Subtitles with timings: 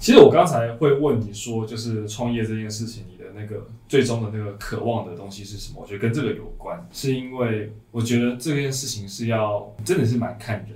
[0.00, 5.82] 其实我刚才会问你说，就是创业这件事情，你的那个最终的那个渴望的东西是什么？
[5.82, 10.70] 我觉得跟这个有关，是因为我觉得这件事情是要真的是蛮看人。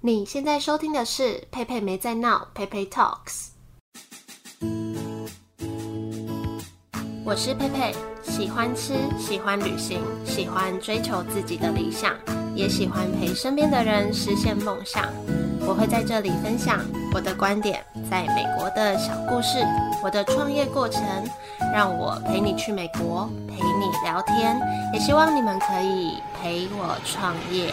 [0.00, 3.48] 你现在收听的是佩佩没在闹，佩佩 Talks。
[7.26, 7.92] 我是佩佩，
[8.22, 12.16] 喜欢吃，喜欢旅行，喜欢追求自己的理想，
[12.54, 15.04] 也喜欢陪身边的人实现梦想。
[15.66, 16.80] 我会在这里分享
[17.14, 19.58] 我的观点，在美国的小故事，
[20.02, 21.02] 我的创业过程，
[21.72, 24.58] 让我陪你去美国，陪你聊天，
[24.92, 27.72] 也希望你们可以陪我创业。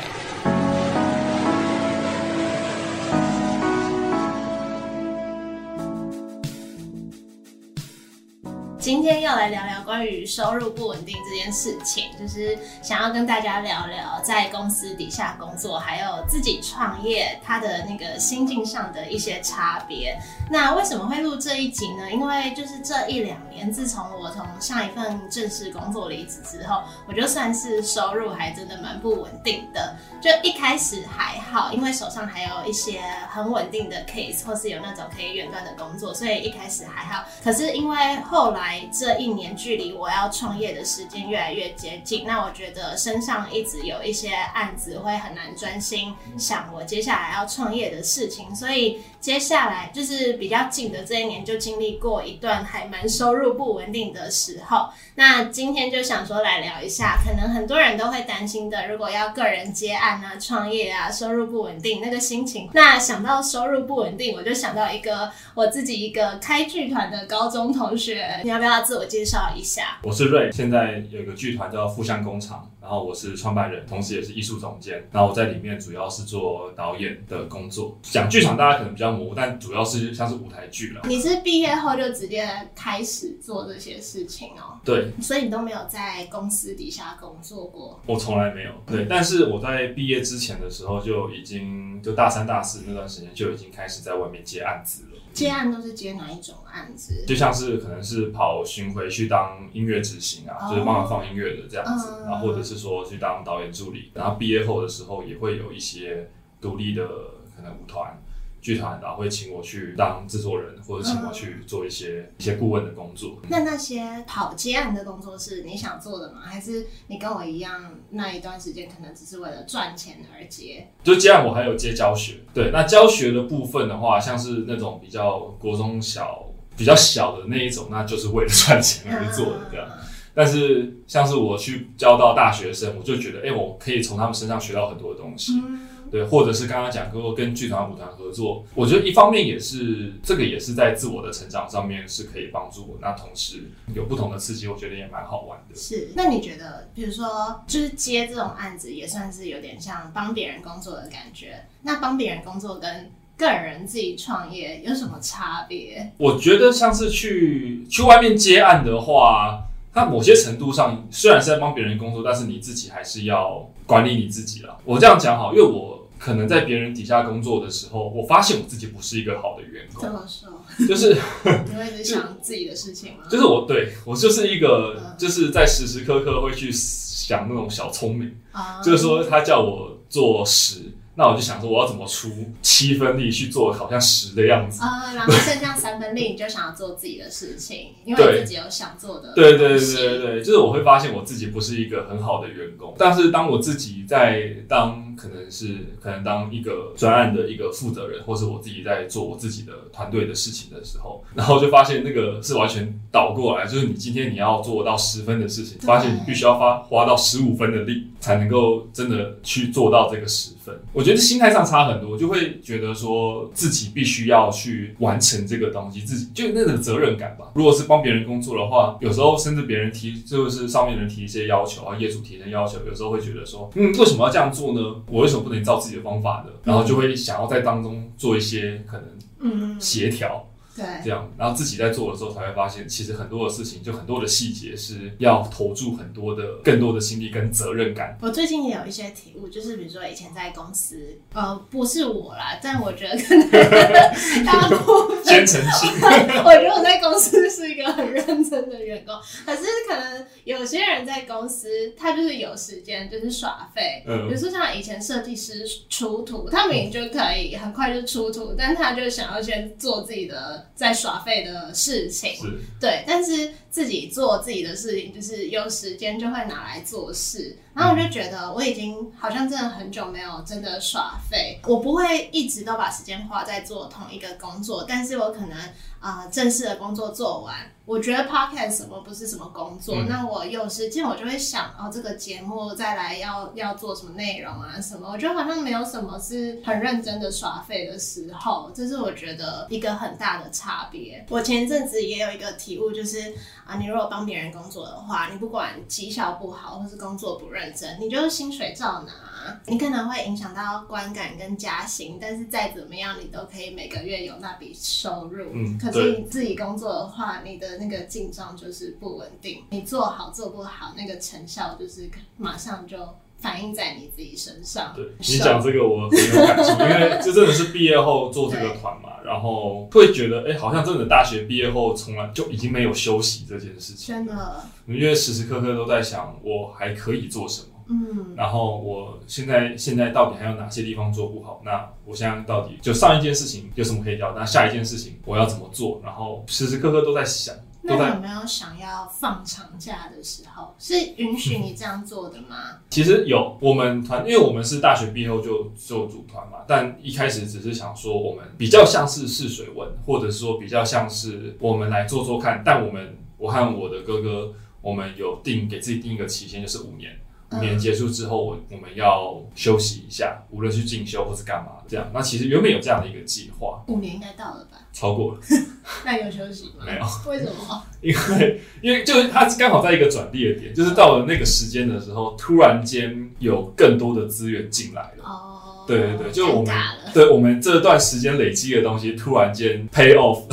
[8.88, 20.18] 今天要来聊聊关于收入不稳定这件事情，就是想要跟大家聊聊在公司底下工作，还有自己创业，他的那个心境上的一些差别。
[20.50, 22.09] 那为什么会录这一集呢？
[22.09, 29.97] 因为就是这一两年，自从我从上一份正式工作离职之后，我就算是收入还真的蛮不稳定的。
[30.22, 37.25] 就一开始还好，因为手上还有一些很稳定的 case，或是有那种可以远端的工作，所以一开始还好。
[37.44, 54.90] 可是因为后来这一年距离我要创业的时间越来越接近，那我觉得身上一直有一些案子会很难专心想我接下来要创业的事情，所以接下来就是比较近的这一年就经历过一段还蛮收入不稳定的时候。
[55.16, 62.70] 那今天就想说来聊一下，可能很多人都会担心的，如果要个人接案啊、创业啊，收入不稳定那个心情。
[62.74, 68.78] 那想到收入不稳定，我就想到一个我自己一个开剧团的高中同学，你要不要？
[68.88, 75.06] 自我介绍一下，我是瑞，现在有个剧团叫富相工厂，然后我是创办人，同时也是艺术总监。
[75.12, 77.98] 然后我在里面主要是做导演的工作。
[78.02, 81.02] 讲剧场大家可能比较模糊，但主要是像是舞台剧了。
[81.04, 84.80] 你是毕业后就直接开始做这些事情哦？
[84.86, 88.00] 对，所以你都没有在公司底下工作过？
[88.06, 88.72] 我从来没有。
[88.86, 95.06] 对，但是我在毕业之前的时候就已经，就大三大四那段时间就已经开始在外面接案子了。
[95.38, 97.24] 接案都是接哪一种案子？
[97.28, 107.08] 就像是可能是跑巡回去当音乐执行啊，oh, 就是帮忙放音乐的这样子，嗯、然后或者是说去当导演助理，然后毕业后的时候也会有一些独立的
[107.56, 108.20] 可能舞团。
[108.67, 113.38] 剧团然后会请我去当制作人，或者请我去做一些、嗯、一些顾问的工作。
[113.47, 116.41] 那那些跑接案的工作是你想做的吗？
[116.44, 120.85] 还是你跟我一样，那一段时间可能只是为了赚钱而接？
[121.01, 122.41] 就接案，我还有接教学。
[122.53, 129.88] 对，那教学的部分的话，像是那种比较国中小、比较小的那一种，那就是为了赚钱而做的这样。
[129.89, 135.53] 嗯、但是像是我去教到大学生，我就觉得，哎、欸，我可以从他们身上学到很多的东西。
[135.66, 142.97] 嗯对，或者是刚刚讲过跟剧团、舞团合作，我觉得一方面也是这个也是在自我的成长上面是可以帮助我。
[143.01, 145.75] 那同时有不同的刺激，我觉得也蛮好玩的。
[145.75, 151.66] 是，那你觉得，比如说，就是接这种案子，也算是有点像帮别人工作的感觉。
[151.81, 156.12] 那帮别人工作跟个人自己创业有什么差别？
[156.17, 159.63] 我觉得像是去去外面接案的话，
[159.94, 164.78] 它某些程度上虽然是在帮别人工作，但是你自己还是要管理你自己了。
[164.85, 165.97] 我这样讲好，因为我。
[166.19, 170.01] 可能在别人底下工作的时候，我发现我自己不是一个好的员工。
[170.01, 170.50] 怎么说？
[170.88, 171.13] 就是
[171.69, 173.25] 你会一直想自己的事情吗？
[173.31, 178.35] 就是我对我就是一个，就是在时时刻刻会去想那种小聪明。
[178.51, 180.81] 啊，就是说他叫我做十。
[181.19, 182.29] 那我就想说，我要怎么出
[182.61, 185.16] 七分力去做好像十的样子啊、呃？
[185.16, 189.34] 然后剩下三分力，你就想要做自己的事情，因为自己有想做的。
[189.34, 210.79] 对对对对对，就是我会发现我自己不是一个很好的员工，但是当我自己在当可能是可能当一个专案的一个负责人，或是我自己在做我自己的团队的事情的时候，然后就发现那个是完全倒过来，就是你今天你要做到十分的事情，发现你必须要花花到十五分的力才能够真的去做到这个十分。
[210.94, 211.07] 我。
[211.07, 217.46] 觉得心态上差很多，就会觉得说自己必须要去完成这个东西，自己就那个责任感吧。
[217.55, 224.81] 如果是帮别人工作的话，有时候甚至别人提，就是上面人提一些要求啊，业主提一些要求，有时候会觉得说，嗯，为什么要这样做呢？
[225.09, 226.52] 我为什么不能照自己的方法呢？
[226.66, 229.08] 然后就会想要在当中做一些可能，
[229.40, 230.46] 嗯，协调。
[230.78, 238.16] 对，这样，然后自己在做的时候才会发现，其实很多的事情，就很多的细节是要投注很多的、更多的心力跟责任感。
[238.22, 245.90] 我最近也有一些体悟，就是比如说以前在公司，呃，不是我啦，但我觉得可能当过 先诚心。
[246.46, 249.16] 我觉得我在公司是一个很认真的员工，
[249.46, 254.03] 可是可能有些人在公司，他就是有时间就是耍废。
[254.08, 262.60] 嗯，比如说像以前设计师出图，他明明就可以很快就出图，但他就想要先做自己的在耍废的事情。
[262.79, 267.58] 对，但是自己做自己的事情，就是有时间就会拿来做事。
[267.77, 275.58] 然后我就觉得我已经好像真的很久没有真的耍废，我不会一直都把时间花在做同一个工作，但是我可能
[276.00, 277.56] 啊、呃、正式的工作做完。
[277.86, 285.10] 我觉得 podcast 什么不是什么工作，嗯、那我有时间我就会想，哦，这个节目再来要要做什么内容啊什么？
[285.10, 291.25] 我觉得好像没有什么是很认真的耍废的时候，这是我觉得一个很大的差别。
[291.30, 293.34] 我前一阵子也有一个体悟，就是
[293.65, 305.51] 啊，你如果帮别人工作的话，你不管绩效不好或是工作不认真，你就是薪水照拿，你可能会影响到观感跟加薪，但是再怎么样，你都可以每个月有那笔收入。
[305.53, 312.98] 嗯，可是你自己工作的话，你的那个进账就是不稳定，你做好做不好，那个成效就是马上就
[313.38, 314.93] 反映在你自己身上。
[314.96, 327.68] 对，你讲这个我很有感触， 因为这真的是毕业后做这个团嘛，然后会觉得哎、欸，好像真的大学毕业后从来就已经没有休息这件事情，真的，因为时时刻刻都在想我还可以做什么。
[327.89, 331.62] 嗯，然后我现在现在到底还有哪些地方做不好？
[331.63, 334.34] 那我现在到底就上一件事情有什么可以调？
[334.36, 336.01] 那下一件事情我要怎么做？
[336.03, 337.53] 然后时时刻刻都在想。
[337.88, 340.75] 那你有没有想要放长假的时候？
[340.77, 342.79] 是允许你这样做的吗？
[342.89, 352.62] 其实有，我们团，因为我们是大学毕业后就就组团嘛，但一开始只是想说，我们比较像是试水温，或者说比较像是我们来做做看。
[352.65, 357.17] 但我们，我和我的哥哥，我们有定给自己定一个期限，就是五年。
[357.51, 362.10] 五年结束之后，我我们要休息一下，无论是进修或是干嘛，这样。
[362.13, 363.82] 那其实原本有这样的一个计划。
[363.88, 364.77] 五年应该到了吧？
[364.91, 365.39] 超过了。
[366.03, 366.84] 那有休息吗？
[366.86, 367.32] 没有。
[367.32, 367.84] 为什么？
[368.01, 375.24] 因为因为就是它刚好在一个转捩的点，就是到了那个时间的时候，突然间有更多的资源进来了。
[375.24, 375.53] 哦。
[375.88, 376.75] 对对对，就我们
[377.13, 380.44] 对我们这段时间累积的东西，突然间 pay off。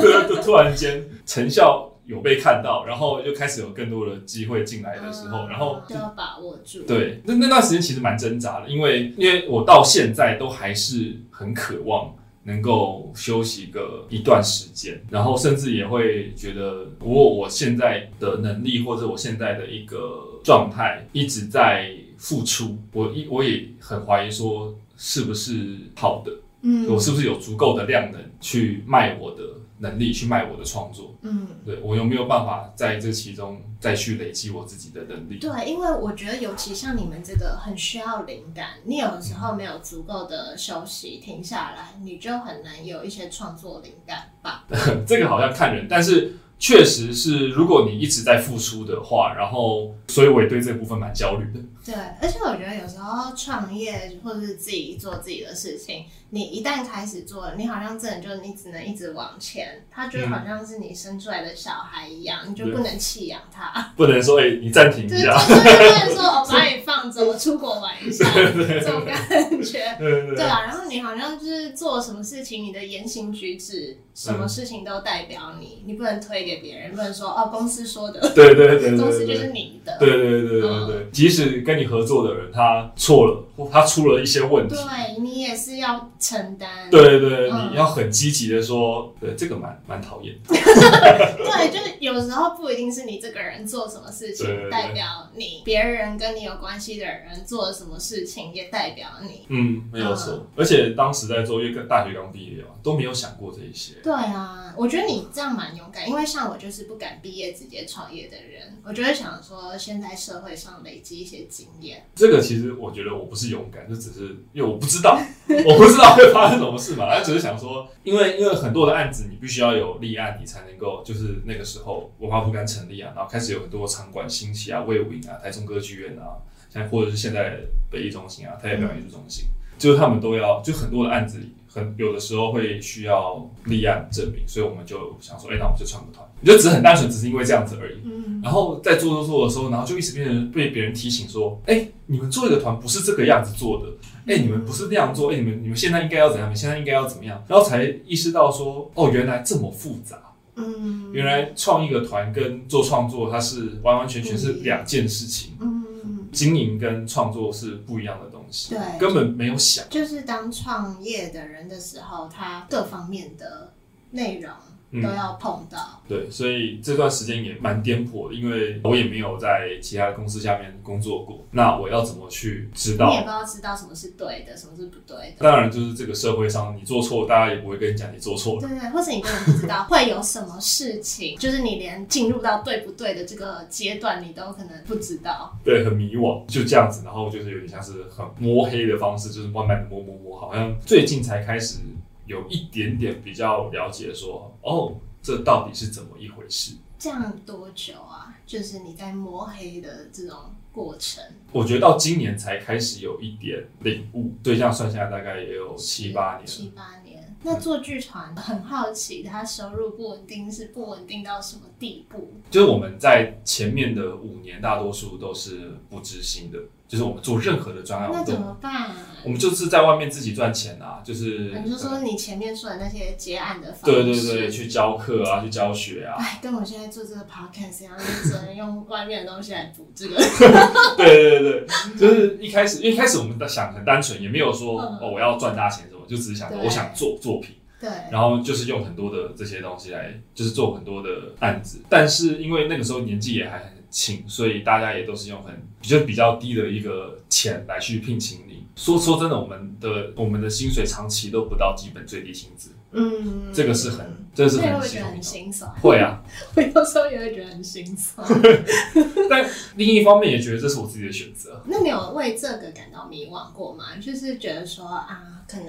[0.00, 1.92] 对，就突然间成效。
[2.06, 6.82] 有被看到，然后又开始有更多的机会进来的时候，嗯、然后就要把握住。
[6.84, 12.14] 对，那那段时间其实蛮挣扎的，因为因为我到现在都还是很渴望
[12.44, 26.32] 能够休息个一段时间，然后甚至也会觉得，不过我现在的能力或者我现在的一个状态一直在付出，我一我也很怀疑说是不是好的，
[26.62, 29.42] 嗯，我是不是有足够的量能去卖我的。
[29.78, 35.38] 能力去卖我的创作，嗯，对，我有没有办法在这其中再去累积我自己的能力？
[35.38, 44.64] 对，因为我觉得尤其像你们这个很需要灵感，你有的时候没有足够的休息停下来，你就很难有一些创作灵感吧。
[45.06, 46.36] 这个好像看人，但是。
[46.58, 51.60] 确实是，如果你一直在付出的话，然后，所以我也对这部分蛮焦虑的。
[51.84, 69.14] 对，而且我觉得有时候创业或者是自己做自己的事情，你一旦开始做，你好像真的就你只能一直往前，它就好像是你生出来的小孩一样，嗯、你就不能弃养他，不能说哎、欸，你暂停一下，对，不能 说我把你放着，我出国玩一下， 这种感
[69.62, 70.62] 觉， 对，对，对，对啊。
[70.62, 76.46] 然后你好像就是做什么事情，你的言行举止，什么事情都代表你，你不能推。
[76.46, 85.15] 给别人不能说哦，公司说的，对对对，对，公司就是你的，对对对对对即使跟你合作的人他错了，他出了一些问题，对你
[85.46, 94.70] 也是要承担，对对对，嗯、你要很积极的说，对这个蛮蛮讨厌， 对，就是有时候不一定是你这个人做什么事情对对对。
[94.70, 106.26] 代表你，别人跟你有关系的人做了什么事情也代表你，嗯，没有错，嗯、而且当时在做，因为大学刚毕业嘛，都没有想过这一些，对啊，我觉得你这样蛮勇敢，因为。
[106.26, 112.04] 像我就是不敢毕业直接创业的人，我就会想说，先在社会上累积一些经验。
[112.16, 115.16] 这个其实我觉得我不是勇敢，就只是因为我不知道，
[115.66, 117.06] 我不知道会发生什么事嘛。
[117.08, 126.38] 他只是想说，因为因为很多的案子，你必须要有立案，你才能够就是那个时候文化部刚成立啊，然后开始有很多场馆兴起啊，魏武营啊，台中歌剧院啊，
[126.68, 127.58] 像或者是现在
[127.90, 131.52] 北艺中心啊，台北表演艺术中心，嗯、就是他们都要就很多的案子里。
[131.98, 137.98] 有的时候会需要立案证明，所以我们就想说，哎、欸，那我们就创个团，就只是很单纯，只是因为这样子而已。
[138.02, 143.92] 嗯，然后在做做做的时候，然后就一直变成被别人提醒说，哎、欸，你们做一个团不是这个样子做的，
[144.26, 146.48] 哎、欸，你们不是那样做，哎、欸，你们你们现在应该要怎样？
[146.48, 147.42] 你们现在应该要怎么样？
[147.48, 150.20] 然后才意识到说，哦，原来这么复杂。
[150.56, 155.56] 嗯，原来创一个团跟做创作，它是完完全全是两件事情。
[155.60, 155.84] 嗯。
[156.32, 159.86] 经营跟创作是不一样的东西，对，根本没有想。
[159.88, 163.72] 就是当创业的人的时候，他各方面的
[164.10, 164.52] 内容。
[164.92, 173.08] 都要碰到、嗯，对，所以这段时间也蛮颠簸的，因为我也没有在其他的公司下面工作过，那我要怎么去知道？
[173.10, 175.36] 你也不知道知道什么是对的，什么是不对的。
[175.38, 178.60] 当然，就是这个社会上，你做错，大家也不会跟你讲你做错了。
[178.60, 185.56] 对对，或者你根本不知道会有什么事情， 就是你连进入到对不对的这个阶段，你都可能不知道。
[185.64, 191.80] 对，很迷惘，就这样子，然后就是有点像是很摸黑的方式，就是慢慢的摸摸摸，好像最近才开始
[192.26, 194.96] 有一点点比较了解说，哦。
[195.22, 196.76] 这到底是怎么一回事？
[196.96, 198.38] 这样多久啊？
[198.46, 200.36] 就是你在摸黑的这种
[200.70, 201.20] 过程。
[201.50, 206.46] 我觉得到今年才开始有一点领悟，对，这样算下来大概也有七八年。
[206.46, 207.34] 七八年。
[207.42, 212.34] 那做剧团很好奇，它收入不稳定是不稳定到什么地步？
[212.48, 216.60] 就是我们在前面的五年，大多数都是不知心的。
[216.88, 218.90] 就是我们做任何的专案，那怎么办？
[219.24, 221.60] 我们就是在外面自己赚钱啊，就是。
[221.64, 226.14] 你就说你前面说的那些接案的方式，对对对，去教课啊，去教学啊。
[226.16, 230.16] 哎，跟我现在做这个 podcast 一样，就只能用外面的东西来补这个。
[230.96, 231.66] 对对对，
[231.98, 237.56] 就是一开始，一开始我们想很单纯，也没有说、嗯、哦我要赚大钱什么，就只是想说我想做作品。
[237.80, 237.90] 对。
[238.12, 243.75] 然后就是用很多的这些东西来，就是做很多的案子，但是因为那个时候年纪也还很。
[243.90, 248.66] 请，所以大家也都是用很比较比较低的一个钱来去聘请你。
[248.74, 252.70] 说说真的，我们的我们的薪水长期都不到基本最低薪资。
[252.92, 255.70] 嗯，这个是很，这个是很，会觉得很心酸。
[255.80, 256.22] 会啊，
[256.54, 258.26] 我有时候也会觉得很心酸。
[259.30, 261.62] 但另一方面也觉得这是我自己的选择。
[261.66, 263.96] 那你有为这个感到迷惘过吗？
[264.00, 265.66] 就是觉得说啊，可能。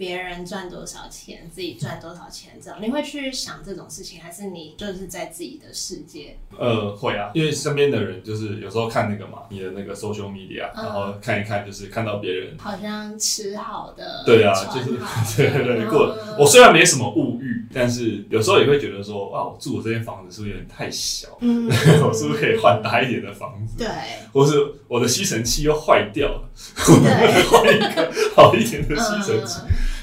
[0.00, 6.38] 别人赚多少钱，自己赚多少钱，这样你会去想这种事情，还是你就是在自己的世界？
[6.58, 14.98] 呃，会啊，因为身边的人就是有时候看那个嘛，你的那个 social media，然后看一看，就是看到别人好像吃好的，对啊，就是
[15.36, 16.16] 对对对，过。
[16.38, 21.28] 我虽然没什么物欲，但是有时候也会觉得说，哇，我住我这间房子是不是有点太小？
[21.42, 21.68] 嗯，
[22.08, 23.76] 我是不是可以换大一点的房子？
[23.76, 23.86] 对，
[24.32, 24.54] 或是
[24.88, 26.48] 我的吸尘器又坏掉了，
[26.88, 29.60] 我换一个好一点的吸尘器。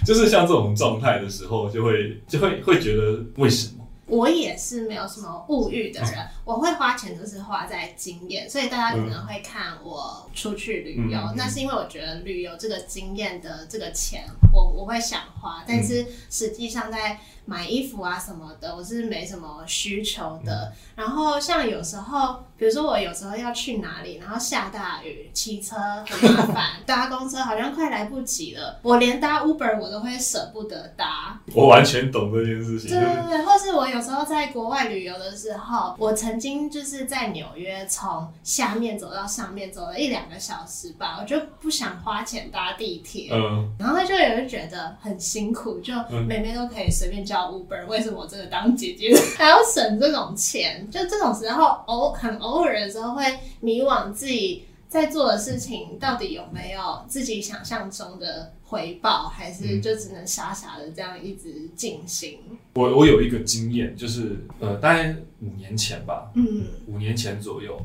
[0.08, 3.86] 就是像这种状态的时候，就会就会会觉得为什么？
[4.06, 14.24] 我也是没有什么物欲的人，嗯、我会花钱就是花在经验，所以大家可能会看我出去旅游，嗯、那是因为我觉得旅游这个经验的这个钱，
[14.54, 20.66] 我我会想花，但是实际上在买衣服啊什么的，我是没什么需求的。
[20.66, 31.40] 嗯、然后像有时候，比如说我有时候要去哪里，然后下大雨，骑车很麻烦， 搭公车好像快来不及了，我连搭 Uber 我都会舍不得搭。
[31.54, 32.90] 我完全懂这件事情。
[32.90, 45.94] 对对对，或是我有时候在国外旅游的时候，我曾经就是在纽约从下面走到上面走了一两个小时吧，我就不想花钱搭地铁，嗯，然后就有人觉得很辛苦，就
[46.28, 47.37] 每每都可以随便叫。
[47.46, 50.90] Uber 为什么我这个当姐姐 还要省这种钱？
[50.90, 53.24] 就这种时候偶很偶尔的时候会
[53.60, 62.40] 迷惘，自己在做的事情到底有没有自己想象中的回报，还是就只能傻傻的这样一直进行？
[62.74, 67.80] 我我有一个经验，就是呃，大概五年前吧，嗯，五年前左右。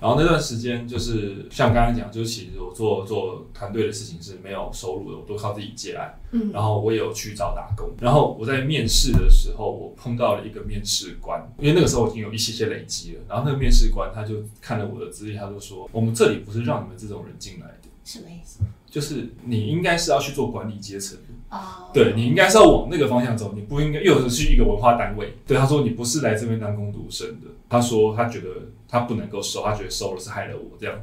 [0.00, 6.18] 然后那段时间就是像刚刚讲，就是其实我做做团队的事情是没有收入的，我都靠自己接来。
[6.30, 7.90] 嗯，然后我也有去找打工。
[8.00, 13.22] 然后我在面试的时候，我碰到了一个面试官，因为那个时候我已经有一些些累积了。
[13.28, 18.60] 然后那个面试官他就看了我的资历，他就说：“我们这里不是让你们这种人进来的。”什么意思？
[18.90, 21.27] 就是你应该是要去做管理阶层的。
[21.50, 25.34] 哦，对，你应该是要往那个方向走，你不应该又是去一个文化单位。
[25.46, 27.48] 对，他说你不是来这边当工读生的。
[27.68, 28.48] 他说他觉得。
[28.90, 30.98] 他不能够收，他觉得收了是害了我这样。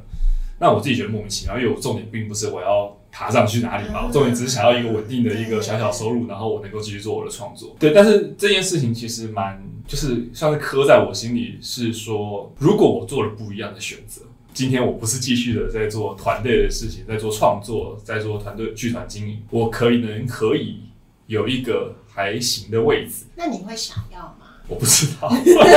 [0.58, 7.76] 那我自己觉得莫名其妙，因为我重点并不是我要爬上去哪里嘛，我重点只是想要一个稳定的一个小小收入，然后我能够继续做我的创作。
[7.78, 14.22] 对，但是这件事情其实蛮，就是像是刻在我心里，是说如果我做了不一样的选择，
[14.56, 20.80] 今天我不是继续的在做团队的事情，在做创作，在做团队剧团经营，我可以能可以
[21.26, 23.26] 有一个还行的位置。
[23.34, 24.56] 那你会想要吗？
[24.66, 25.28] 我不知道，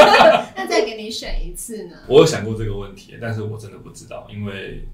[0.56, 1.98] 那再给你选一次呢？
[2.08, 4.88] 我有想过这个问题，但是我真的不知道，因为。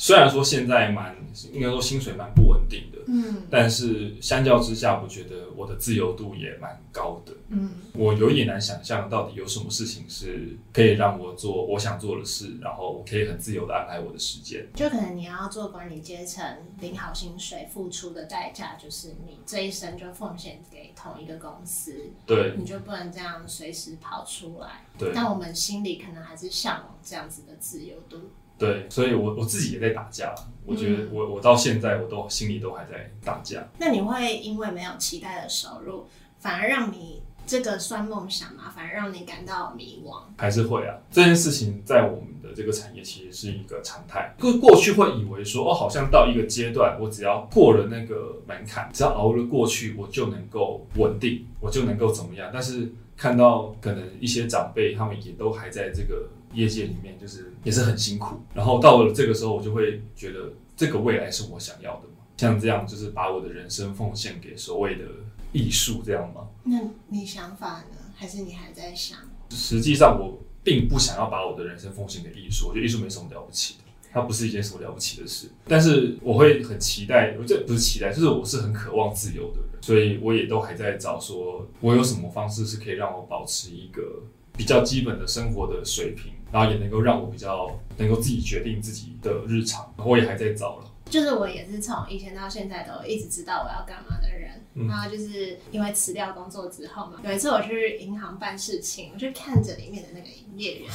[0.00, 1.16] 虽然说现在蛮
[1.52, 14.64] 应该说薪水蛮不稳定的，嗯，但是相较之下，我觉得我的自由度也蛮高的，嗯，我有一点难想象到底有什么事情是可以让我做我想做的事，然后我可以很自由的安排我的时间。
[14.76, 16.44] 就可能你要做管理阶层，
[16.80, 24.84] 领好薪水，付出的代价就是你这一生就奉献给同一个公司，对，你就不能这样随时跑出来。
[24.96, 28.30] 对，但我们心里可能还是向往这样子的自由度。
[28.58, 30.34] 对，所以我我自己也在打架。
[30.66, 33.66] 我觉得我我到现在我都心里都还在打架。
[33.78, 36.06] 那你会因为没有期待的收入，
[36.40, 38.64] 反而让你这个算梦想吗？
[38.76, 40.20] 反而让你感到迷惘？
[40.36, 40.94] 还是会啊？
[41.10, 44.34] 这件事情在我们的这个产业其实是一个常态。
[44.38, 52.50] 过过去会以为说哦，好像到一个阶段，我只要过了那个门槛，只要熬了过去，我就能够稳定，我就能够怎么样？
[52.52, 56.28] 但是看到可能一些长辈，他们也都还在这个。
[56.52, 62.24] 业界里面就是也是很辛苦，然后到了这个时候，我就会觉得这个未来是我想要的嘛。
[62.38, 65.04] 像这样，就是把我的人生奉献给所谓的
[65.52, 66.48] 艺术，这样吗？
[66.64, 67.98] 那你想法呢？
[68.14, 69.18] 还是你还在想？
[69.50, 72.68] 实际上，我并不想要把我的人生奉献给艺术。
[72.68, 75.48] 我觉得艺术没什么了不起的，它不是一件什么了不起的事。
[75.66, 84.22] 但是我会很期待，我这不是期待，就是我是很渴望自由的人，所以我也都还在找，说我有什么方式是可以让我保持一个
[84.56, 86.32] 比较基本的生活的水平。
[86.52, 90.84] 然后也能够让我比较能够自己决定自己的日常，我也还在找了。
[91.10, 94.50] 就是我也是从以前到现在都一直知道我要干嘛的人。
[94.74, 100.90] 嗯、然后就是因为辞掉工作之后嘛，有一次我去银行办事情，我就看着里面的那个营业员，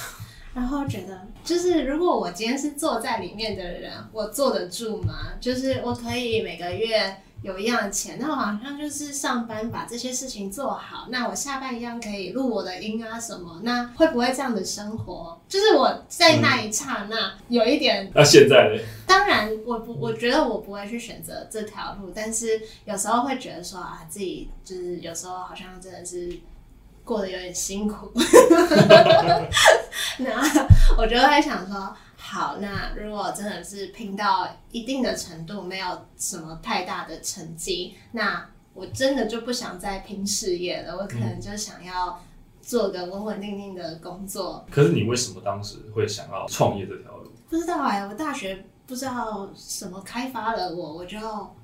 [0.54, 5.34] 然后觉得就是如果我今天是坐在里面的人，我坐得住吗？
[5.42, 7.18] 就是我可以每个月。
[7.44, 15.38] 有一样的钱，那我好像就是上班把这些事情做好，那我下班一样可以录我的音啊什么，那会不会这样的生活？
[15.50, 18.10] 就是我在那一刹那有一点。
[18.16, 18.82] 那、嗯啊、现在呢？
[19.06, 26.32] 当然，我不，我觉得我不会去选择这条路，但是有时候会觉得说啊，自己就是有时候好像真的是
[27.04, 28.10] 过得有点辛苦，
[30.20, 30.42] 那
[30.98, 31.94] 我就会想说。
[32.34, 35.86] 好，那如果真的是拼到一定的程度，没有
[36.18, 40.98] 什么太大的成绩，那我真的就不想再拼事业了。
[40.98, 42.20] 我可能就想要
[42.60, 44.66] 做个稳稳定定的工作。
[44.72, 47.32] 可是你为什么当时会想要创业这条路？
[47.52, 48.66] 不知道哎、欸，我大学。
[48.86, 51.18] 不知道什么开发了我，我就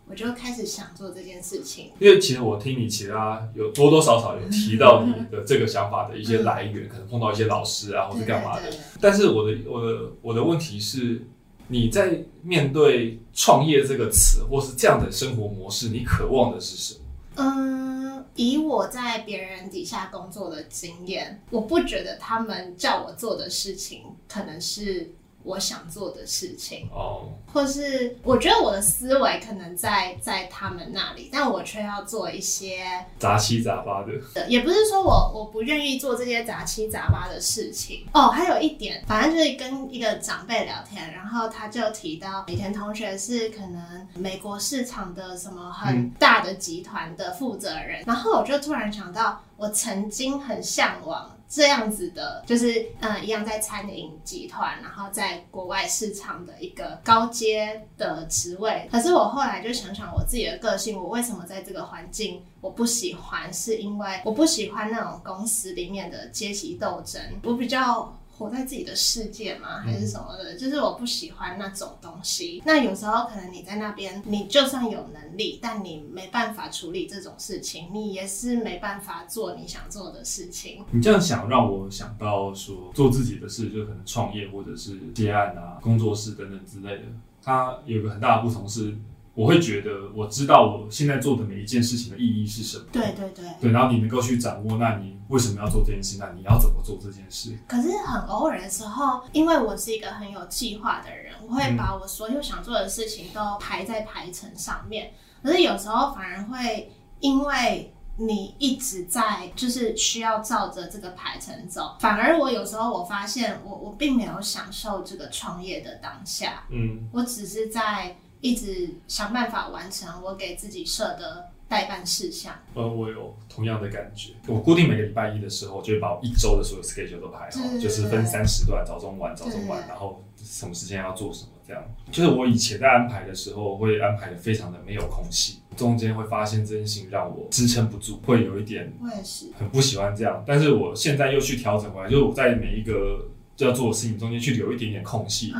[0.09, 1.91] 我就开始想做这件事情。
[1.99, 8.63] 因为其实我听你其他有多多少少有提到你的这个想法的一些来源，可能碰到一些老师啊，或是干嘛的。
[8.99, 11.21] 但是我的我的我的问题是，
[11.67, 16.99] 你在面对创业这个词，或是这样的生活模式，你渴望的是什么？
[17.35, 25.13] 嗯，以我在别人底下工作的经验，我不觉得他们叫我做的事情可能是。
[25.43, 32.83] 我想做的事情，哦，或是我觉得我的思维可能在在他们那里，但我却要做一些
[33.17, 34.47] 杂七杂八的。
[34.47, 38.05] 也不是说我我不愿意做这些杂七杂八的事情。
[38.13, 51.35] 哦，还有一点，反正就是跟一个长辈聊天，然后他就提到以前同学是可能美国市场的什么很大的集团的负责人，嗯，然后我就突然想到，我曾经很向往。
[51.49, 58.87] 这样子的，就是嗯，一样在餐饮集团，然后在国外市场的一个高阶的职位。
[58.91, 63.51] 可是我后来就想想我自己的个性，我为什么在这个环境我不喜欢？
[63.51, 68.15] 是因为我不喜欢那种公司里面的阶级斗争，我比较。
[68.39, 69.79] 活在自己的世界吗？
[69.79, 70.55] 还是什么的？
[70.55, 72.63] 就是我不喜欢那种东西。
[72.65, 80.85] 那有时候可能你在那边，你就算有能力，但你没办法处理这种事情，你也是没办法做你想做的事情。
[80.91, 87.03] 你这样想让我想到说，做自己的事，就可能创业或者是接案啊、工作室等等之类的。
[87.43, 88.97] 它有一个很大的不同是。
[89.39, 92.83] 我会觉得，我知道我现在做的每一件事情的意义是什么。
[92.91, 93.45] 对对对。
[93.61, 96.17] 对，然后你能够去掌握，那你为什么要做这件事？
[96.19, 97.57] 那你要怎么做这件事？
[97.65, 105.13] 可是很偶尔的时候，因为我是一个很有计划的人，我会把我所有想做的事情都排在排程上面。
[105.41, 105.49] 嗯。
[105.49, 116.65] 可是有时候反而会因为你一直在就是需要照着这个排程走，反而我有时候我发现我我并没有享受这个创业的当下。
[116.69, 118.17] 嗯，我只是在。
[118.41, 122.53] 一直想办法完成我给自己设的待办事项。
[122.73, 124.31] 呃，我有同样的感觉。
[124.47, 131.83] 我固定每个礼拜一的时候，就会把我一周的所有 schedule 都排好，就是分三时段，早中晚，早中晚，然后什么时间要做什么，这样。
[132.11, 140.43] 就是我以前在安排的时候，会安排的非常的没有空隙，中间会发现这件事情让我支撑不住，会有一点，我也是很不喜欢这样。
[140.47, 145.53] 但是我现在又去调整回来，就是我在每一个就要做的事情中间去留一点点空隙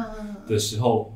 [0.48, 1.13] 的时候。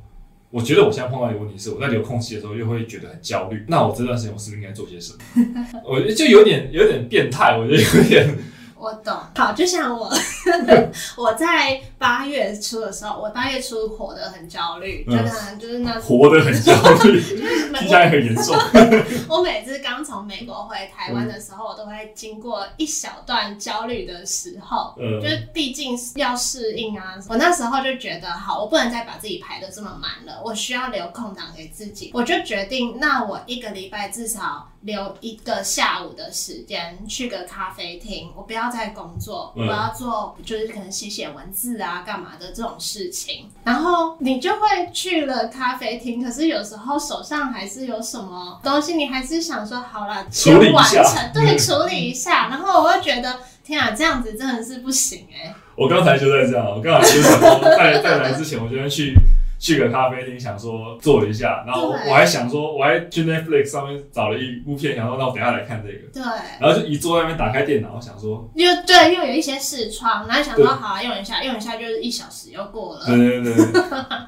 [0.54, 3.66] 我觉得我现在碰到一个问题是，我在留空隙的时候又会觉得很焦虑。
[3.68, 5.82] 那我这段时间我是不是应该做些什么？
[5.84, 8.38] 我就有点有点变态，我觉得有点。
[8.78, 9.18] 我懂。
[9.36, 10.14] 好，就像我
[11.18, 16.72] 我在八月初的时候，我八月初活得很焦虑，就可能就是那活得很焦
[17.04, 17.20] 虑，
[17.84, 18.56] 听起来很严重。
[19.30, 27.16] 我每次刚从美国回台湾的时候，我都会经过一小段焦虑的时候，嗯，就是毕竟要适应啊。
[27.30, 32.12] 我那时候就觉得，好，我不能再把自己排的这么满了，我需要留空档给自己。
[32.14, 43.50] 我就决定，那我一个礼拜至少留一个下午的时间去个咖啡厅，我不要再工作，我要做就是可能写写文字啊，干嘛的这种事情。
[43.64, 52.50] 然后你就会去了咖啡厅，可是有时候手上还是有什么东西，你还是想说好了，先完成，对， 处理一下。
[52.50, 55.56] 然后我会觉得，天啊，这样子真的是不行哎、欸。
[55.76, 59.16] 我刚才就在这样，我刚才就想说，在在来之前，我就先去。
[59.64, 66.12] 去个咖啡厅，想说坐一下，然后我还想说，我还去 Netflix 上面找了一部片，想说那我等下来看这个。
[66.12, 66.22] 对。
[66.60, 73.06] 然后就一坐在那边打开电脑，想说，又对，又有一些视窗，然后想说好啊，用一下，用一下就是一小时又过了。
[73.06, 73.82] 对对对对，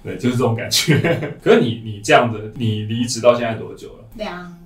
[0.16, 0.98] 对，就是这种感觉。
[1.44, 4.06] 可是你你这样子，你离职到现在多久了？
[4.16, 4.65] 两。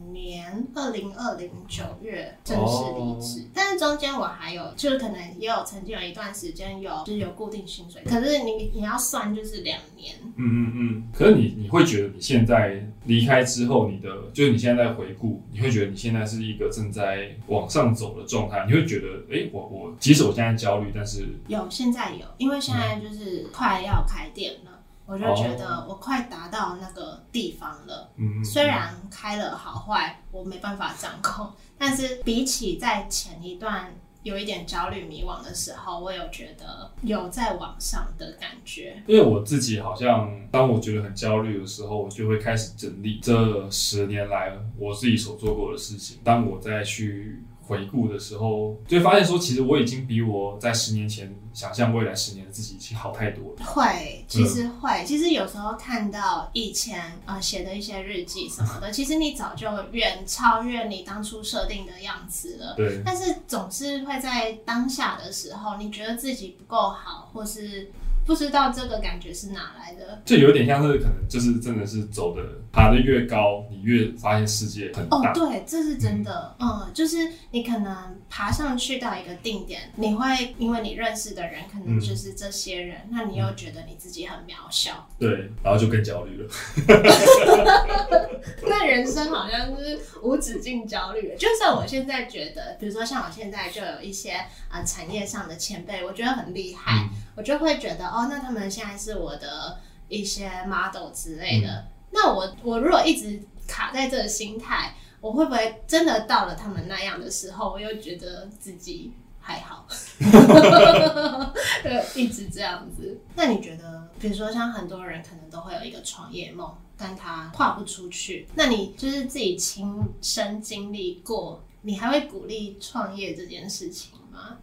[0.49, 8.01] 年二零二零九月正式离职，但是中间我还有，就是可能也有曾经有一段时间有，就是有固定薪水。
[8.05, 10.15] 可是你你要算就是两年。
[10.35, 11.03] 嗯嗯嗯。
[11.13, 18.65] 可是你你会觉得你现在离开之后，你的就是你现在在回顾，你会觉得你现在是一个正在往上走的状态。
[18.67, 24.78] 你会觉得，哎、欸，我我即使我现在焦虑，但是有现在有，因为现在就是快要开店了。
[25.09, 33.91] 我就觉得我快达到那个地方了，嗯，虽然开了好坏我没办法掌控，但是比起在前一段
[34.21, 39.01] 有一点焦虑迷惘的时候，我有觉得有在往上的感觉。
[39.07, 46.19] 因为我自己好像当我觉得很焦虑的时候，我就会开始整理这十年来我自己所做过的事情。
[46.23, 53.63] 当我再去回顾的时候，就会发现说，其实我已经比我在十年前想象未来十年的自己已经好太多了。
[53.63, 62.73] 会，其实会，嗯、其实有时候看到以前呃写的一些日记什么的， 其实你早就远超越你当初设定的样子了。
[62.75, 63.03] 对。
[63.05, 67.91] 但是总是会在当下的时候，你觉得自己不够好，或是。
[68.29, 75.17] 不知道这个感觉是哪来的，就有点像是可能就是真的是走的爬得越高，你越发现世界很大。
[75.17, 76.55] 哦，对，这是真的。
[76.59, 77.17] 嗯，嗯，就是
[77.49, 85.09] 你可能爬上去到一个定点，你会因为你认识的人可能就是这些人，嗯、那你又觉得你自己很渺小。
[85.17, 86.47] 对，然后就更焦虑了。
[88.69, 91.35] 那人生好像是无止境焦虑。
[91.35, 97.09] 就算我现在觉得，比如说像我现在就有一些啊、呃、产业上的前辈，我觉得很厉害。
[97.11, 101.69] 嗯我就会觉得哦，那他们现在是我的一些 model 之类的。
[101.69, 109.87] 嗯、那我我如果一直卡在这个心态，我会不会真的到了他们那样的时候，我又觉得自己还好？
[111.81, 113.17] 对，一直这样子。
[113.35, 118.49] 那你觉得，比如说像很多人可能都会有一个创业梦，但他跨不出去。
[118.55, 124.18] 那你就是自己亲身经历过，你还会鼓励创业这件事情？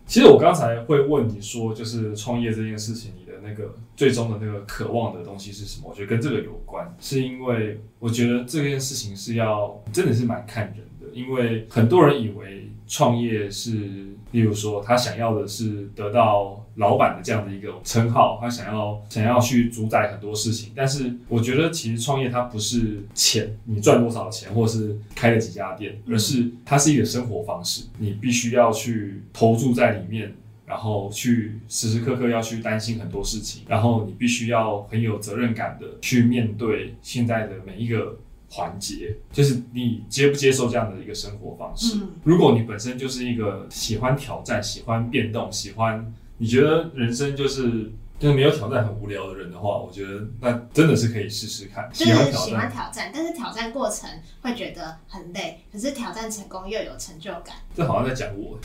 [0.07, 5.89] 其实我刚才会问你说，就是创业这件事情，你的那个最终的那个渴望的东西是什么？
[5.91, 14.07] 我觉得跟这个有关，是因为我觉得这件事情是要真的是蛮看人的，因为很多人以为创业是。
[14.33, 20.73] 例如说，他想要的是得到老板的这样的一个称号，他想要想要去主宰很多事情。
[20.75, 27.85] 但是，我觉得其实创业它不是钱，你赚多少钱，或是开了几家店，而是它是一个生活方式。
[27.99, 30.35] 你必须要去投注在里面，
[30.67, 38.19] 然后去时时刻刻要去担心很多事情，然后你必须要很有责任感的去面对现在的每一个。
[38.49, 41.99] 环节就是你接不接受这样的一个生活方式。
[42.23, 47.93] 如果你本身就是一个喜欢挑战、喜欢变动、喜欢你觉得人生就是。
[48.19, 51.87] 就是没有挑战很无聊的人的话，我觉得那真的是可以试试看。
[51.93, 54.09] 就是喜欢挑战，但是挑战过程
[54.41, 57.57] 会觉得很累，可是挑战成功又有成就感。
[57.77, 58.59] 这好像在讲我。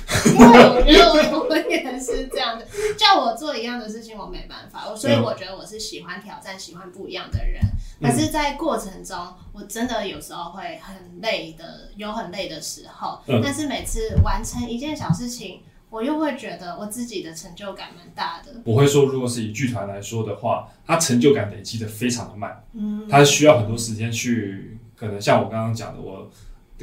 [0.88, 2.66] 因为我觉得我我也是这样的，
[2.98, 7.62] 叫我做一样的事情我没办法，所以我觉得我是喜欢挑战、喜欢不一样的人。
[8.02, 9.18] 可是，在过程中，
[9.52, 13.20] 我真的有时候会很累的，有很累的时候。
[13.44, 15.62] 但是每次完成一件小事情。
[15.92, 18.62] 我又会觉得我自己的成就感蛮大的。
[18.64, 26.32] 我会说，如果是以剧团来说的话，它成就感累积的非常的慢，嗯，它需要很多时间去，可能像我刚刚讲的，我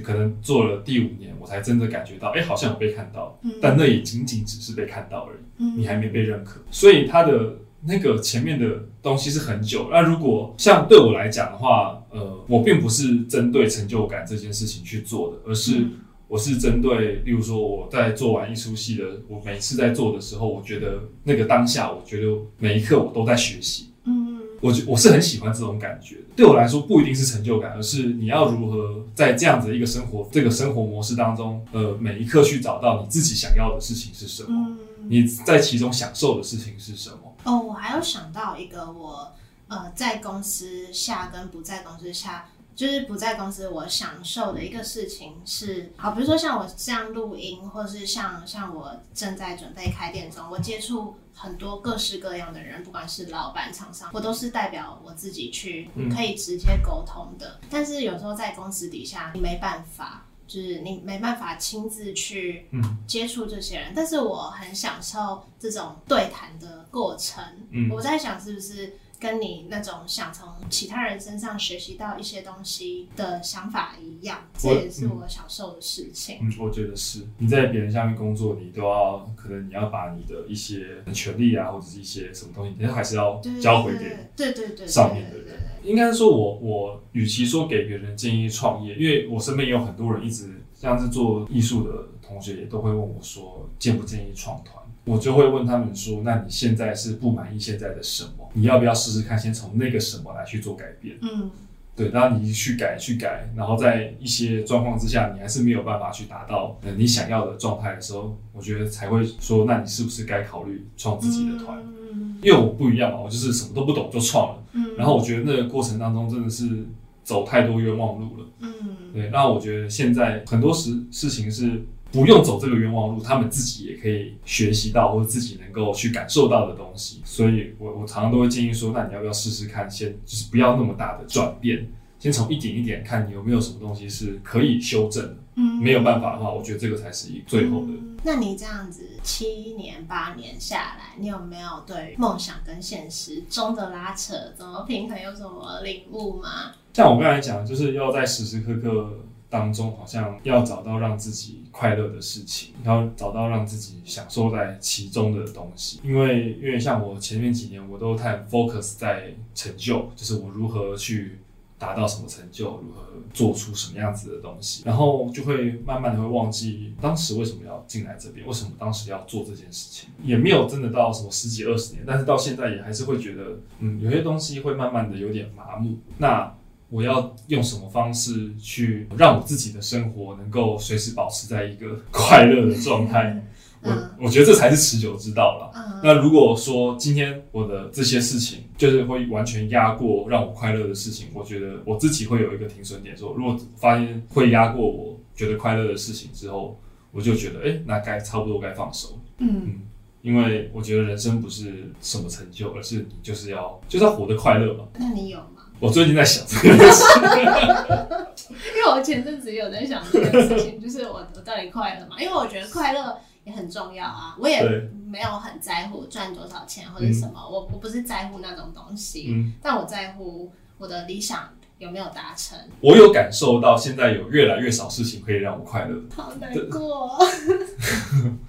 [0.02, 9.88] 可能做了第五年，我才真的感觉到，哎、欸，好像有被看到，嗯，但那也仅仅只是被看到而已，嗯，你还没被认可，所以它的那个前面的东西是很久。
[9.90, 15.86] 那如果像对我来讲的话，呃，我并不是针对成就感这件事情去做的，而是。
[16.28, 23.90] 我是针对，例如说我在做完一出戏的，我每次在做的时候，我觉得那个当下，我觉得每一刻我都在学习。
[24.04, 26.22] 嗯，我觉我是很喜欢这种感觉的。
[26.36, 37.34] 对我来说，不一定是成就感，而是你要如何在这样子的一个生活这个生活模式当中，呃，每一刻去找到你自己想要的事情是什么，嗯、你在其中享受的事情是什么。
[37.44, 39.32] 哦，我还有想到一个我。
[39.70, 42.46] 呃，在公司下跟不在公司下，
[42.78, 57.58] 就是不在公司，我享受的一个事情是，好，比如说像我这样录音，或者是像像我正在准备开店中，我接触很多各式各样的人，不管是老板、厂商，我都是代表我自己去可以直接沟通的。
[57.62, 57.68] 嗯。
[57.68, 62.68] 但是有时候在公司底下，你没办法，就是你没办法亲自去
[63.08, 63.90] 接触这些人。
[63.90, 63.92] 嗯。
[63.96, 67.42] 但是我很享受这种对谈的过程。
[67.72, 67.90] 嗯。
[67.90, 68.96] 我在想是不是。
[69.20, 76.38] 跟你那种想从其他人身上学习到一些东西的想法一样，这也是我享受的事情。
[76.40, 77.26] 嗯，我觉得是。
[77.38, 85.58] 你在别人下面工作，你都要可能你要把你的一些权利啊，或者是一些什么东西，你还是要交回给对对对上面的人。
[85.82, 94.76] 应该说我，我我与其说给别人建议创业，因为我身边也有很多人一直像是做艺术的同学，也都会问我说，建不建议创团？
[95.08, 98.48] 我就会问他们说：“那你现在是不满意现在的什么？
[98.52, 101.50] 你要不要试试看，先从那个什么来去做改变？”嗯，
[101.96, 102.10] 对。
[102.10, 111.78] 然后你去改，去改，然后在一些状况之下，你还是没有办法去达到你想要的状态的时候，我觉得才会说：“那你是不是该考虑创自己的团？”
[112.12, 114.62] 嗯，因为我不一样嘛，我就是什么都不懂就创了。
[114.72, 116.86] 嗯，然后我觉得那个过程当中真的是
[117.24, 118.46] 走太多冤枉路了。
[118.60, 118.70] 嗯，
[119.12, 119.30] 对。
[119.30, 121.84] 那我觉得现在很多事事情是。
[122.10, 127.20] 不用走这个冤枉路，他们自己也可以学习到，或者自己能够去感受到的东西。
[127.24, 131.86] 所以我，我我常常都会建议说，那你要不要试试看，先就是不要那么大的转变，
[132.18, 135.36] 先从一点一点看，你有没有什么东西是可以修正的。
[135.56, 137.88] 嗯，没有办法的话，我觉得这个才是一最后的。
[137.88, 146.72] 嗯，那你这样子七年八年下来，你有没有对梦想跟现实中的拉扯怎么平衡有什么领悟吗？
[146.94, 149.12] 像我刚才讲，就是要在时时刻刻。
[149.50, 156.00] 当中好像要找到让自己快乐的事情，要找到让自己享受在其中的东西。
[156.02, 161.38] 因为，因为像我前面几年，我都太 focus 在成就，就是我如何去
[161.78, 175.98] 达到什么成就，如何做出什么样子的东西，然后就会慢慢的会忘记当时为什么要进来这边，为什么当时要做这件事情，也没有真的到什么十几二十年，但是到现在也还是会觉得，嗯，有些东西会慢慢的有点麻木。
[176.18, 176.52] 那
[176.90, 183.44] 我要用什么方式去让我自己的生活能够随时保持在一个快乐的状态？
[183.80, 183.90] 我
[184.22, 186.00] 我觉得这才是持久之道了。
[186.02, 196.80] 那如果说今天我的这些事情就是会完全压过让我快乐的事情，我觉得我自己会有一个停损点，说如果发现会压过我觉得快乐的事情之后，
[197.12, 199.20] 我就觉得哎，那该差不多该放手。
[199.38, 199.82] 嗯，
[200.22, 204.88] 因为我觉得人生不是什么成就，而是你就是要就是要活得快乐嘛。
[204.98, 205.38] 那你有？
[205.80, 207.04] 我最近在想这个事，
[208.76, 212.16] 因为我前阵子有在想这个事情，就是我我到底快乐吗？
[212.18, 214.36] 因为我觉得快乐也很重要啊。
[214.38, 214.60] 我也
[215.06, 222.58] 没有很在乎赚多少钱或者什么，嗯、我我不是在乎那种东西，嗯、但我在乎我的理想有没有达成。
[222.80, 227.18] 我有感受到现在有越来越少事情可以让我快乐，好难过。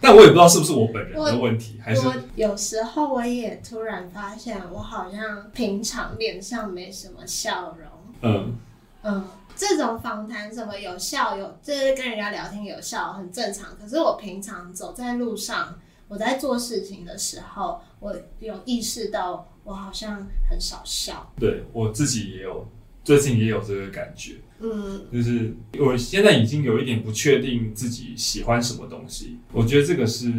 [0.02, 7.88] 但我也不知道是不是我本人的问题，还是我有时候我也突然发现，我好像平常脸上没什么笑容。
[8.22, 8.56] 嗯
[9.04, 13.78] 嗯，这种访谈什么有笑有，就是跟人家聊天有笑很正常。
[13.80, 21.32] 可是我平常走在路上，我在做事情的时候，我有意识到我好像很少笑。
[21.40, 22.68] 对，我自己也有，
[23.04, 24.36] 最近也有这个感觉。
[24.62, 30.32] 嗯，就是我现在已经有一点不确定自己喜欢什么东西，我觉得这个是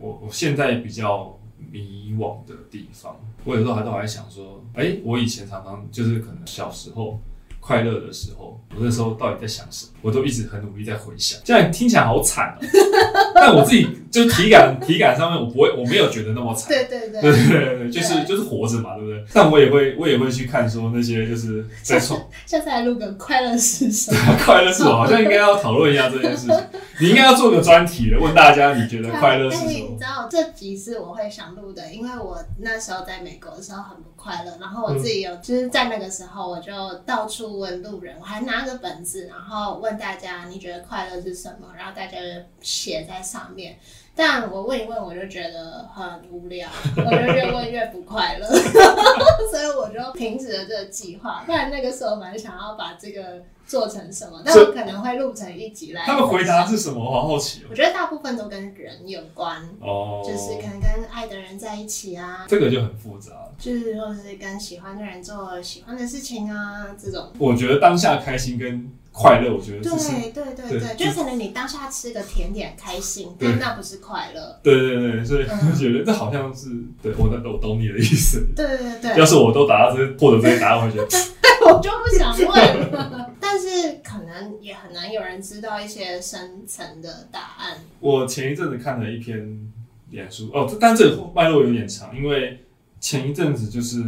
[0.00, 1.38] 我我现在比较
[1.70, 3.20] 迷惘的地方。
[3.44, 7.20] 我有时候还都还想说，哎、欸，我以前常常就是可能小时候。
[7.66, 9.92] 快乐的时候，我那时候到底在想什么？
[10.02, 11.40] 我都一直很努力在回想。
[11.42, 16.68] 这样听起来好惨哦、喔， 但我自己就体感体感上面，我不会，我没有觉得那么惨。
[16.68, 19.24] 对对对，对对对，就是就是活着嘛，对不对？
[19.34, 22.20] 但我也会，我也会去看说那些就是在创。
[22.46, 24.20] 下次来录个快乐是什么？
[24.44, 24.94] 快乐是什么？
[24.94, 26.56] 好像应该要讨论一下这件事情。
[27.00, 29.70] 你应该要做个专题的，问大家你觉得快乐是什么？
[29.70, 36.70] 你知道这集是我会想录的，因为我那时候在美国的时候很不快乐，然后我自己有、嗯、就是在那个时候我就
[37.04, 37.55] 到处。
[37.58, 41.68] 问路人，我还拿个本子，然后问大家你觉得快乐是什么？
[41.76, 42.26] 然后大家就
[42.60, 43.78] 写在上面。
[44.18, 46.66] 但我问一问，我就觉得很无聊，
[46.96, 48.46] 我就越问越不快乐，
[49.50, 51.42] 所以我就停止了这个计划。
[51.44, 56.02] 不然那个时候蛮想要把这个做成什么，但我可能会录成一集来。
[56.06, 56.98] 他们回答是什么？
[56.98, 57.66] 我好好奇哦。
[57.68, 67.32] 我觉得大部分都跟人有关哦，就是可能跟爱的人在一起啊，这个就很复杂，就是或者是跟喜欢的人做喜欢的事情啊，这种。
[67.38, 74.60] 我觉得当下开心跟快乐，我觉得对对对对，就可能你当下吃个甜点开心，但那不是快乐。
[74.62, 76.68] 对对对，所以我 觉得这好像是
[77.02, 78.46] 对我我懂你的意思。
[78.54, 81.04] 对对对，要是我都答到这获得这些答案，我觉得
[81.66, 83.32] 我就不想问了。
[83.40, 87.78] 但是可能也很难有人知道一些深层的答案。
[88.00, 89.72] 我前一阵子看了一篇
[90.10, 92.62] 脸书哦，但这个脉络有点长，因为。
[93.06, 94.02] 前一阵子就是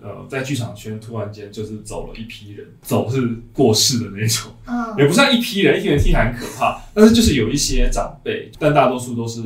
[0.00, 9.42] 呃，在剧场圈突然间就是走了一批人，走是过世的那种，嗯，也不算一批人，一批人听起来很可怕，但是就是有一些长辈，但大多数都是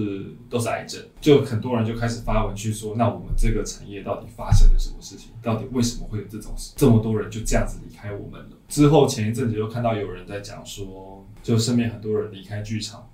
[0.51, 5.31] 都是癌症，就很多人就开始发文去说，那我们这个产业到底发生了什么事情？
[5.41, 6.75] 到底为什么会有这种事？
[6.77, 8.51] 这么多人就这样子离开我们了？
[8.69, 13.09] 之后前一阵子又看到有人在讲说，就身边很多人离开剧场，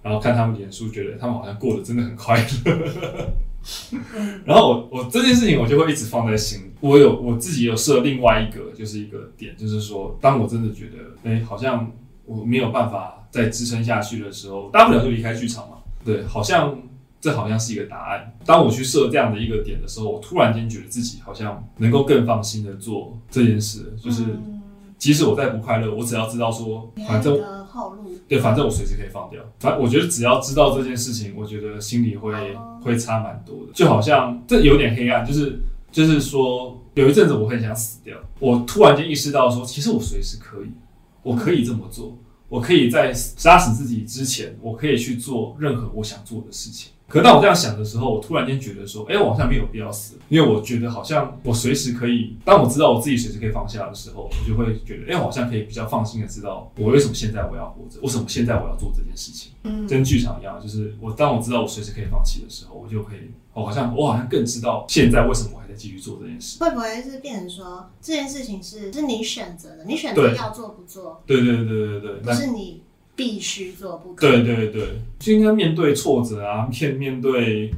[0.00, 3.28] 然后看他们脸书，觉得他们好像过得真的很快乐。
[4.44, 6.70] 然后我我这件事情我就会一直放在心里。
[6.80, 11.90] 我有我自己有设另外一个就是一个点，就是说，当我真的觉得，哎，好像
[12.24, 15.78] 我没有办法再支撑下去的时候，大不了就离开剧场嘛。
[16.04, 16.78] 对，好像
[17.20, 18.32] 这好像是一个答案。
[18.44, 24.24] 当我去设这样的一个点的时候，我突然间觉得自己好像能够更放心的做这件事，就是
[24.96, 27.38] 即使我再不快乐，我只要知道说，反正。
[28.26, 29.40] 对，反正我随时可以放掉。
[29.60, 32.32] 反正我觉得只要知道这件事情，我觉得心里会
[32.82, 33.72] 会差蛮多的。
[33.72, 35.60] 就好像这有点黑暗，就是
[35.90, 40.70] 就是说有一阵子我很想死掉，我突然间意识到说，其实我随时可以，
[41.22, 46.92] 我可以这么做，我可以在杀死自己之前，我可以去做任何我想做的事情。
[47.08, 52.36] 可当我这样想的时候，我突然间觉得说，哎、欸，我好像没有必要死，因为我觉得好像我随时可以。
[52.44, 59.52] 当我知道我自己随时可以放下的时候，我就会觉得，哎、欸，我好像可以比较放心的知道，我为什么现在我要活着，为什么现在我要做这件事情。
[59.64, 66.62] 嗯，跟剧场一样，就是我当我知道我随时可以放弃的时候，我就可以，我好像我好像更知道现在为什么我还在继续做这件事。
[66.62, 71.22] 会不会是变成说这件事情是是你选择的，你选择要做不做？
[71.24, 72.82] 对对对对对对，不是你。
[73.18, 74.30] 必须做不可。
[74.30, 77.74] 对对对，就应该面对挫折啊，面面对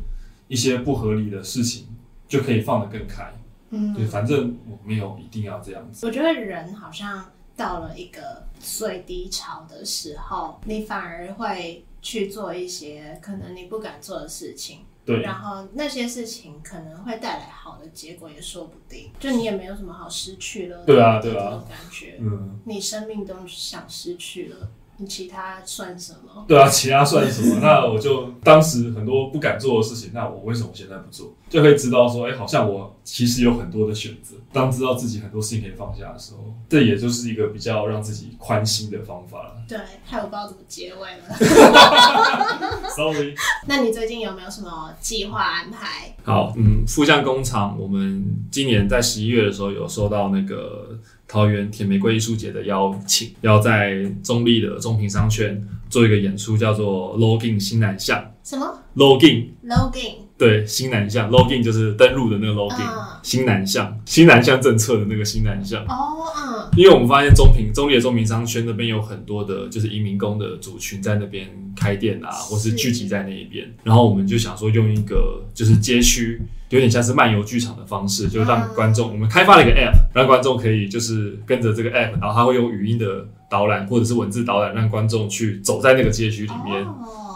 [0.48, 1.87] 一些不合理的事情，
[2.29, 3.33] 就可以放得更开。
[3.70, 6.07] 嗯，对，反正我没有一定要这样子。
[6.07, 7.24] 我觉得人好像
[7.57, 14.81] 到了一个最低潮的时候，你反而会去做一些可能你不敢做的事情。
[15.07, 19.11] 对，然后那些事情可能会带来好的结果，也说不定。
[19.18, 20.85] 就你也没有什么好失去了。
[20.85, 22.18] 对啊，对啊，感觉。
[22.20, 24.70] 嗯，你生命都想失去了。
[25.07, 26.45] 其他算什么？
[26.47, 27.59] 对啊，其他算什么？
[27.63, 31.33] 那我就当时很多不敢做的事情，那我为什么现在不做？
[31.49, 34.37] 就会知道说，哎、欸，好像我其实有很多的选择。
[34.53, 39.53] 当知道自己很多事情可以放下的时候，这也就是一个比较让自己宽心的方法了。
[39.69, 42.89] 对，害我不知道怎么结尾了。
[42.97, 43.35] Sorry。
[43.67, 46.15] 那你最近有没有什么计划安排？
[46.25, 50.99] 好，嗯，副匠工厂，我们今年在十一月的时候有收到那个。
[51.31, 58.21] 桃园铁玫瑰艺术节的邀请，要在中立的中平商圈做一个演出，叫做 Login 新南向。
[58.43, 58.66] 什么
[58.97, 60.14] ？Login？Login？
[60.37, 61.31] 对，新南向。
[61.31, 62.83] Login 就是登录的那个 Login。
[62.83, 63.07] Uh.
[63.23, 65.85] 新南向，新南向政策的那个新南向。
[65.85, 66.69] 哦，嗯。
[66.77, 71.47] 因为我们发现中平中立的中平商圈那边有很多的，就是移民工的族群在那边
[71.81, 73.66] 开店啊，或是聚集在那一边。
[73.83, 76.40] 然后我们就想说，用一个就是街区。
[76.69, 86.87] 有点像是漫游剧场的方式，就让观众，我们开发了一个 app，让观众可以就是跟着这个 app，然后它会用语音的导览或者是文字导览，让观众去走在那个街区里面，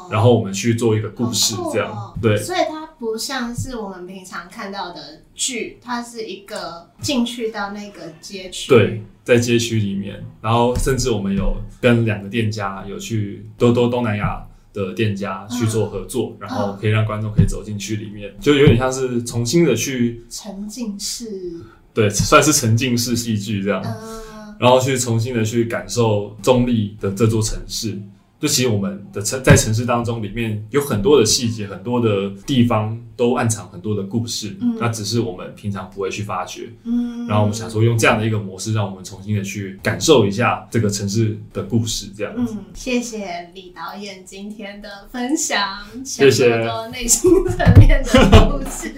[0.08, 2.16] 然后我们去做一个故事，这样。
[2.22, 14.46] 对，所以它不像是我们平常看到的剧，它是一个进去到那个街区，对，在街区里面，然后甚至我们有跟两个店家有去多多东南亚。
[14.74, 21.60] 的店家去做合作，嗯、然后可以让观众可以走进去里面，嗯、就有点像是重新的去沉浸式，
[21.92, 27.96] 对，算是沉浸式戏剧这样，嗯、然后去重新的去感受中立的这座城市。
[28.44, 34.54] 就其实我们的城在城市当中，里面有很多的细节，很多的地方都暗藏很多的故事。
[34.60, 36.70] 嗯，那只是我们平常不会去发掘。
[36.82, 42.08] 嗯，然后我们想说用这样的一个模式，让我们重新的去感受一下这个城市的故事。
[42.14, 42.52] 这样子。
[42.54, 48.10] 嗯，谢谢李导演今天的分享，谢谢多内心层面的
[48.50, 48.92] 故事。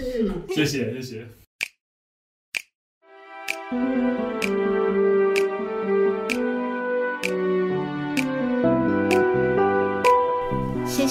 [0.52, 1.24] 谢谢谢谢。
[3.70, 4.56] 谢谢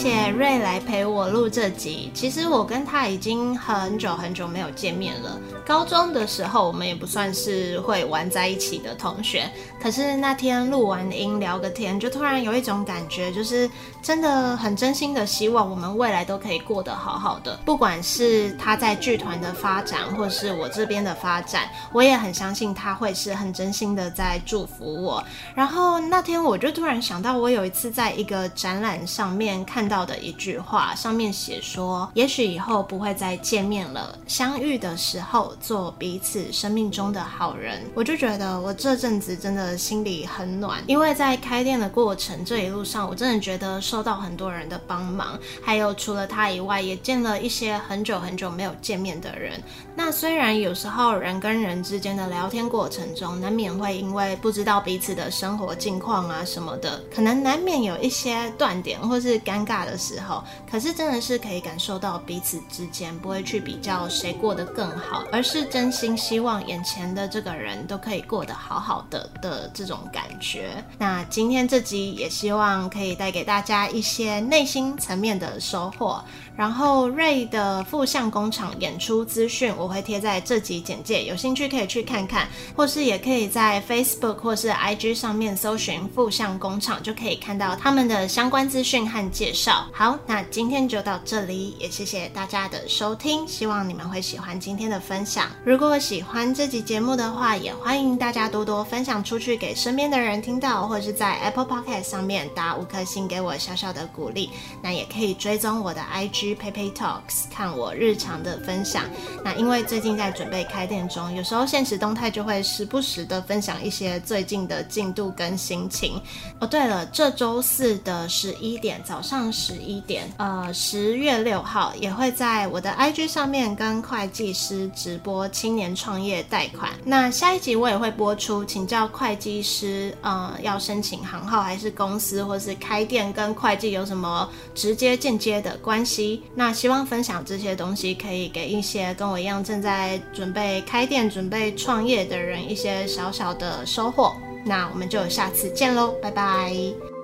[0.05, 2.11] 谢瑞来陪我录这集。
[2.13, 5.39] 其实我跟他已经很久很久没有见面了。
[5.65, 9.49] 高中的时候，我们也不算是会玩在一起的同学。
[9.81, 13.67] 可是那天录完音聊个天，就突然有一种感觉，就是
[13.99, 17.59] 真的很真心的希望我们未来都可以过得好好的。
[17.65, 25.23] 不管是他在剧团的发展，或是我这边的发展，我也很相信他会是很真心的在祝福我。
[25.55, 39.75] 然后那天我就突然想到，我有一次在一个展览上面看到到的一句话，上面写说：“也许以后不会再见面了，相遇的时候做彼此生命中的好人。”我就觉得我这阵子真的。
[39.85, 49.61] 心里很暖，因为在开店的过程这一路上，我真的觉得受到很多人的帮忙，还有除了他以外，也见了一些很久很久没有见面的人。
[49.95, 60.43] 那虽然有时候人跟人之间的聊天过程中，难免会因为不知道彼此的生活近况啊什么的，可能难免有一些断点或是尴尬的时候。
[60.69, 69.71] 可是真的是可以感受到彼此之间不会去比较谁过得更好，而是真心希望眼前的这个人都可以过得好好的的。
[69.75, 76.23] 这种感觉，那今天这集也希望可以带给大家一些内心层面的收获。
[76.55, 89.85] 然后瑞的富相工厂演出资讯我会贴在这集简介，有兴趣可以去看看，或是也可以在 Facebook 或是 IG 上面搜寻富相工厂，就可以看到他们的相关资讯和介绍。
[89.91, 95.49] 好，那今天就到这里，也谢谢大家的收听，希望你们会喜欢今天的分享。
[95.65, 104.49] 如果喜欢这集节目的话，也欢迎大家多多分享出去给身边的人听到，或是在 Apple Podcast 上面打五颗星给我小小的鼓励。
[104.81, 106.44] 那也可以追踪我的 IG。
[106.53, 109.05] PeiPei Talks 看我日常的分享。
[109.43, 116.21] 那因为最近在准备开店中，有时候限时动态就会时不时的分享一些最近的进度跟心情。
[116.59, 126.91] 哦，对了，这周四的十一点，早上十一点，呃，十月六号也会在我的 IG 上面跟会计师直播青年创业贷款。
[127.05, 136.34] 那下一集我也会播出，请教会计师，呃，要申请行号还是公司，或是开店跟会计有什么直接间接的关系？
[136.55, 144.33] 那希望分享这些东西，可以给一些跟我一样正在准备开店、准备创业的人一些小小的收获。
[144.65, 147.14] 那我们就下次见喽，拜拜。